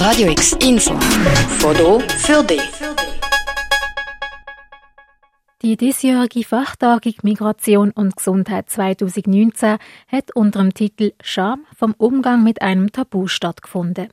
[0.00, 0.98] Radio X Info.
[1.58, 2.62] Foto für dich.
[5.60, 9.76] Die diesjährige Fachtagung Migration und Gesundheit 2019
[10.08, 14.08] hat unter dem Titel Scham vom Umgang mit einem Tabu stattgefunden.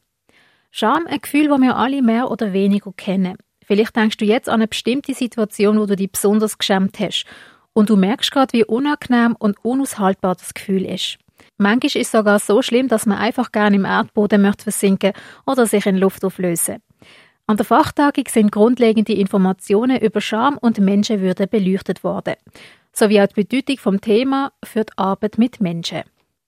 [0.71, 3.38] Scham, ein Gefühl, das wir alle mehr oder weniger kennen.
[3.65, 7.24] Vielleicht denkst du jetzt an eine bestimmte Situation, wo du dich besonders geschämt hast.
[7.72, 11.17] Und du merkst gerade, wie unangenehm und unaushaltbar das Gefühl ist.
[11.58, 15.13] Manchmal ist es sogar so schlimm, dass man einfach gerne im Erdboden möchte versinken
[15.46, 16.77] oder sich in Luft auflösen.
[17.46, 22.36] An der Fachtagung sind grundlegende Informationen über Scham und Menschenwürde beleuchtet worden,
[22.91, 26.04] sowie auch die Bedeutung vom Thema für die Arbeit mit Menschen.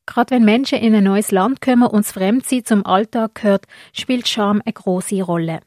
[0.05, 4.27] Gerade wenn Menschen in ein neues Land kommen und das Fremdsein zum Alltag gehört, spielt
[4.27, 5.59] Scham eine große Rolle.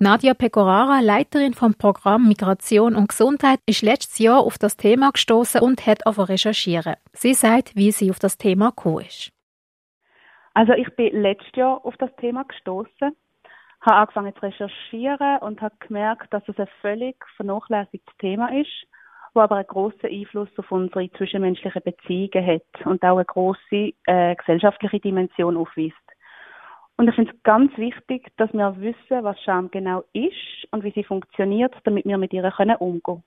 [0.00, 5.60] Nadia Pecorara, Leiterin vom Programm Migration und Gesundheit, ist letztes Jahr auf das Thema gestoßen
[5.60, 6.96] und hat auf recherchieren.
[7.12, 9.32] Sie sagt, wie sie auf das Thema gekommen ist.
[10.54, 13.16] Also ich bin letztes Jahr auf das Thema gestoßen
[13.80, 18.86] habe angefangen zu recherchieren und habe gemerkt, dass es ein völlig vernachlässigtes Thema ist,
[19.34, 24.34] wo aber einen grossen Einfluss auf unsere zwischenmenschlichen Beziehungen hat und auch eine grosse äh,
[24.34, 25.94] gesellschaftliche Dimension aufweist.
[26.98, 30.90] Und ich finde es ganz wichtig, dass wir wissen, was Scham genau ist und wie
[30.90, 32.42] sie funktioniert, damit wir mit ihr
[32.80, 33.22] umgehen können.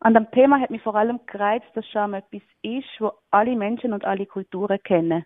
[0.00, 3.92] An dem Thema hat mich vor allem gereizt, dass Scham etwas ist, wo alle Menschen
[3.92, 5.24] und alle Kulturen kennen.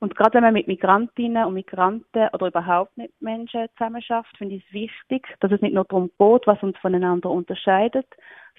[0.00, 4.64] Und gerade wenn man mit Migrantinnen und Migranten oder überhaupt mit Menschen zusammenarbeitet, finde ich
[4.66, 8.06] es wichtig, dass es nicht nur darum geht, was uns voneinander unterscheidet,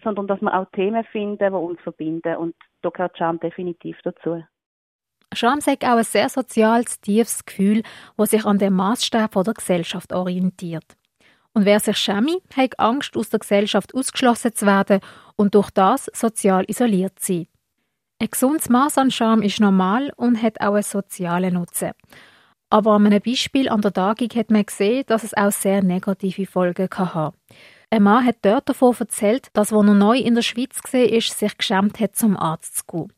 [0.03, 2.37] sondern dass wir auch Themen finden, die uns verbinden.
[2.37, 4.41] Und da gehört Scham definitiv dazu.
[5.33, 7.83] Scham sagt auch ein sehr soziales, tiefes Gefühl,
[8.17, 10.97] das sich an dem Maßstab der Gesellschaft orientiert.
[11.53, 14.99] Und wer sich schämt, hat Angst, aus der Gesellschaft ausgeschlossen zu werden
[15.35, 17.47] und durch das sozial isoliert zu sein.
[18.19, 21.91] Ein gesundes Maß an Scham ist normal und hat auch einen sozialen Nutzen.
[22.69, 26.45] Aber an einem Beispiel an der Tagung hat man gesehen, dass es auch sehr negative
[26.45, 27.35] Folgen kann haben
[27.89, 31.57] Ein Mann hat dort davon erzählt, dass, als er neu in der Schweiz war, sich
[31.57, 33.13] geschämt hat, zum Arzt zu gehen.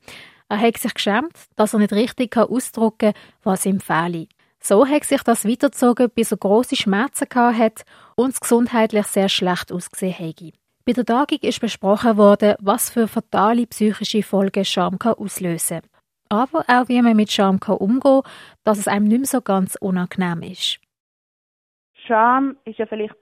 [0.54, 4.28] Er hat sich geschämt, dass er nicht richtig ausdrücken kann, was ihm fehle.
[4.60, 7.84] So hat sich das weitergezogen, bis er grosse Schmerzen hatte
[8.16, 10.54] und es gesundheitlich sehr schlecht ausgesehen hat.
[10.86, 15.90] Bei der Tagung ist besprochen worden, was für fatale psychische Folgen Scham kann auslösen kann.
[16.30, 18.32] Aber auch wie man mit Scham kann umgehen kann,
[18.64, 20.80] dass es einem nicht mehr so ganz unangenehm ist.
[22.06, 23.16] Scham ist ja vielleicht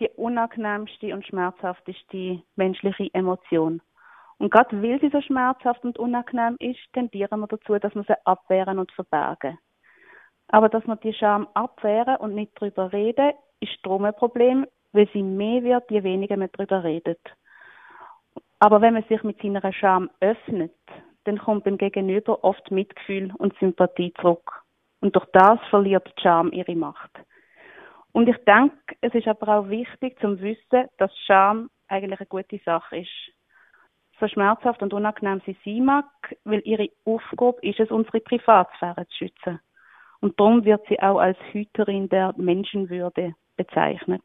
[0.00, 3.80] die unangenehmste und schmerzhafteste menschliche Emotion.
[4.38, 8.26] Und gerade weil sie so schmerzhaft und unangenehm ist, tendieren wir dazu, dass wir sie
[8.26, 9.58] abwehren und verbergen.
[10.48, 15.08] Aber dass wir die Scham abwehren und nicht darüber reden, ist darum ein Problem, weil
[15.12, 17.20] sie mehr wird, je weniger man darüber redet.
[18.58, 20.74] Aber wenn man sich mit seiner Scham öffnet,
[21.24, 24.62] dann kommt beim Gegenüber oft Mitgefühl und Sympathie zurück.
[25.00, 27.10] Und durch das verliert die Scham ihre Macht.
[28.12, 32.58] Und ich denke, es ist aber auch wichtig zu wissen, dass Scham eigentlich eine gute
[32.64, 33.33] Sache ist.
[34.20, 36.06] So schmerzhaft und unangenehm sie sein mag,
[36.44, 39.60] weil ihre Aufgabe ist es, unsere Privatsphäre zu schützen.
[40.20, 44.22] Und darum wird sie auch als Hüterin der Menschenwürde bezeichnet.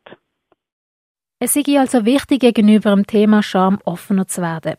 [1.42, 4.76] Es ist also wichtig, gegenüber dem Thema Scham offener zu werden.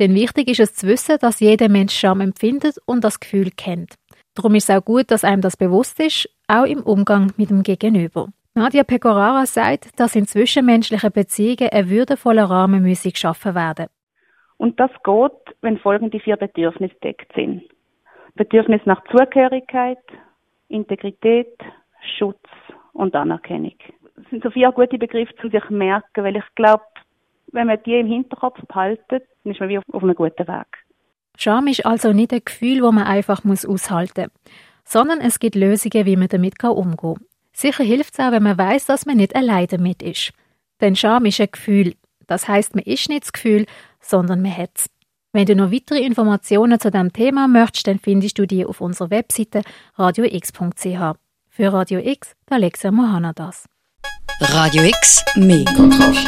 [0.00, 3.94] Denn wichtig ist es zu wissen, dass jeder Mensch Scham empfindet und das Gefühl kennt.
[4.34, 7.62] Darum ist es auch gut, dass einem das bewusst ist, auch im Umgang mit dem
[7.62, 8.28] Gegenüber.
[8.54, 13.86] Nadia Pecorara sagt, dass in zwischenmenschlichen Beziehungen ein würdevoller Rahmen müsse geschaffen werden.
[14.60, 17.62] Und das geht, wenn folgende vier Bedürfnisse deckt sind.
[18.34, 19.98] Bedürfnis nach Zugehörigkeit,
[20.68, 21.56] Integrität,
[22.18, 22.44] Schutz
[22.92, 23.74] und Anerkennung
[24.20, 26.84] das sind so vier gute Begriffe, um sich zu merken, weil ich glaube,
[27.52, 30.66] wenn man die im Hinterkopf behaltet, dann ist man wie auf, auf einem guten Weg.
[31.36, 34.52] Scham ist also nicht ein Gefühl, das man einfach muss aushalten muss,
[34.84, 37.26] sondern es gibt Lösungen, wie man damit umgehen kann.
[37.52, 40.32] Sicher hilft es auch, wenn man weiß, dass man nicht allein damit ist.
[40.80, 41.94] Denn Scham ist ein Gefühl.
[42.26, 43.66] Das heißt, man ist nicht das Gefühl,
[44.00, 44.86] sondern man hat.
[45.32, 49.10] Wenn du noch weitere Informationen zu diesem Thema möchtest, dann findest du die auf unserer
[49.10, 49.62] Webseite
[49.94, 51.16] radiox.ch.
[51.48, 53.66] Für Radio X, Alexa Mohanadas.
[54.40, 56.26] Radio X, mehr Kontrast.